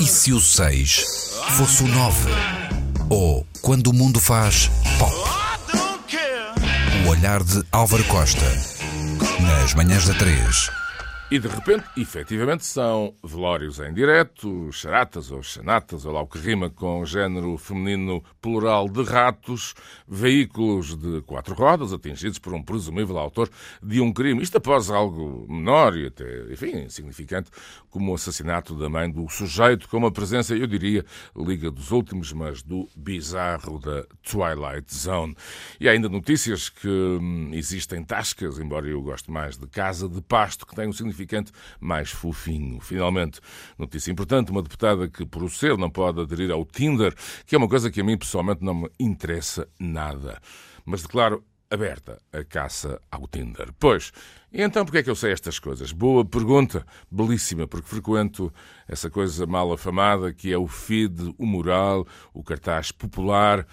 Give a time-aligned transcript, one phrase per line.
[0.00, 1.04] E se o 6
[1.56, 2.30] fosse o 9?
[3.10, 5.12] Ou quando o mundo faz pop?
[7.04, 8.46] O olhar de Álvaro Costa.
[9.40, 10.77] Nas manhãs da 3.
[11.30, 16.38] E de repente, efetivamente, são velórios em direto, charatas ou chanatas, ou lá o que
[16.38, 19.74] rima com género feminino plural de ratos,
[20.08, 23.50] veículos de quatro rodas atingidos por um presumível autor
[23.82, 24.42] de um crime.
[24.42, 27.50] Isto após algo menor e até, enfim, insignificante,
[27.90, 31.04] como o assassinato da mãe do sujeito, com uma presença, eu diria,
[31.36, 35.36] liga dos últimos, mas do bizarro da Twilight Zone.
[35.78, 40.22] E há ainda notícias que hum, existem tascas, embora eu goste mais de casa de
[40.22, 42.80] pasto, que tem um significado significante mais fofinho.
[42.80, 43.40] Finalmente,
[43.76, 47.58] notícia importante: uma deputada que, por o ser, não pode aderir ao Tinder, que é
[47.58, 50.40] uma coisa que a mim pessoalmente não me interessa nada.
[50.84, 53.70] Mas declaro aberta a caça ao Tinder.
[53.78, 54.10] Pois,
[54.50, 55.92] então porquê é que eu sei estas coisas?
[55.92, 58.50] Boa pergunta, belíssima, porque frequento
[58.86, 63.66] essa coisa mal afamada que é o feed, o moral, o cartaz popular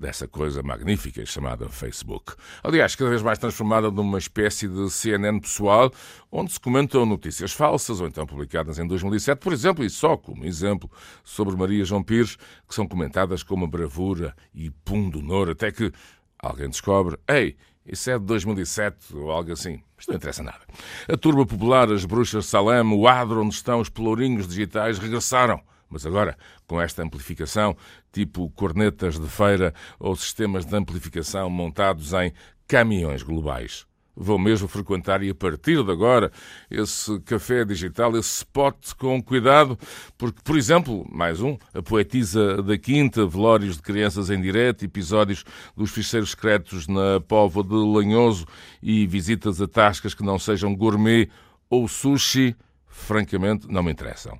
[0.00, 2.32] dessa coisa magnífica chamada Facebook.
[2.64, 5.92] Aliás, cada vez mais transformada numa espécie de CNN pessoal,
[6.32, 10.46] onde se comentam notícias falsas ou então publicadas em 2007, por exemplo, e só como
[10.46, 10.90] exemplo,
[11.22, 15.92] sobre Maria João Pires, que são comentadas com uma bravura e pundonor, até que
[16.38, 19.82] alguém descobre, ei, isso é de 2007 ou algo assim.
[19.98, 20.60] Isto não interessa nada.
[21.08, 25.60] A turba popular, as bruxas de Salem, o adro onde estão os pelourinhos digitais regressaram.
[25.90, 27.76] Mas agora, com esta amplificação,
[28.12, 32.32] tipo cornetas de feira ou sistemas de amplificação montados em
[32.66, 33.84] caminhões globais.
[34.22, 36.30] Vou mesmo frequentar e a partir de agora
[36.70, 39.78] esse café digital, esse spot com cuidado,
[40.18, 45.44] porque, por exemplo, mais um, a poetisa da Quinta, velórios de crianças em direto, episódios
[45.76, 48.46] dos ficheiros secretos na Póvoa de Lanhoso
[48.82, 51.30] e visitas a tascas que não sejam gourmet
[51.70, 52.54] ou sushi,
[52.86, 54.38] francamente não me interessam.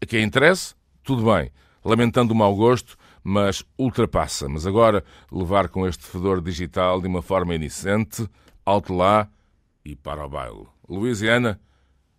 [0.00, 1.50] A quem interesse, tudo bem,
[1.84, 4.48] lamentando o mau gosto, mas ultrapassa.
[4.48, 8.28] Mas agora, levar com este fedor digital de uma forma inocente,
[8.64, 9.28] alto lá
[9.84, 10.66] e para o baile.
[10.88, 11.60] Louisiana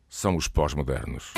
[0.09, 1.33] são os pós-modernos.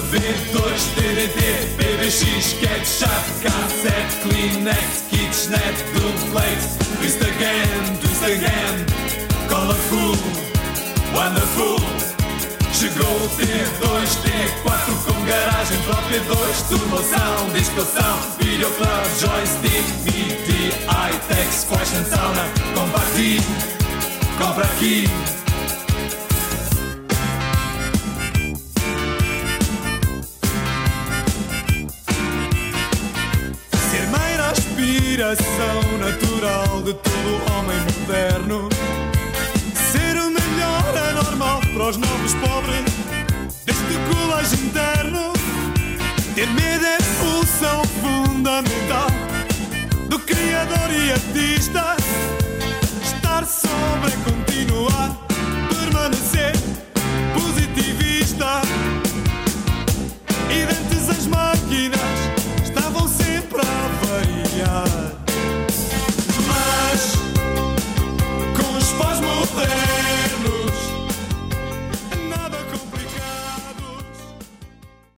[0.00, 1.38] Ver dois TDT,
[1.76, 6.78] BBX, Ketchup, cassete, Kleenex, KitchenAid, Duplex,
[7.22, 8.84] again, twist again,
[9.48, 10.16] colorful,
[11.14, 11.78] wonderful.
[12.72, 13.84] Chegou o T2,
[14.24, 20.74] T4 com garagem própria, 2 turboção, discussão, videoclub, joystick, BT,
[21.14, 23.38] iTex, fashion sauna, compra aqui,
[24.38, 25.43] compra aqui.
[35.14, 38.68] Inspiração natural de todo homem moderno.
[39.92, 42.84] Ser o melhor é normal para os novos pobres
[43.64, 45.32] deste colégio interno.
[46.34, 49.06] Ter medo é função fundamental
[50.08, 51.96] do criador e artista.